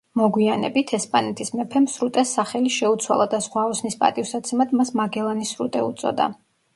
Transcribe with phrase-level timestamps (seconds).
[0.19, 6.27] მოგვიანებით, ესპანეთის მეფემ, სრუტეს სახელი შეუცვალა და ზღვაოსნის პატივსაცემად მას მაგელანის სრუტე უწოდა.